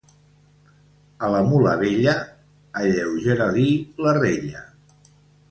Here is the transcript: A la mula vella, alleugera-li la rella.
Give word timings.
A 1.27 1.29
la 1.35 1.41
mula 1.49 1.73
vella, 1.81 2.15
alleugera-li 2.81 3.67
la 4.07 4.17
rella. 4.21 4.67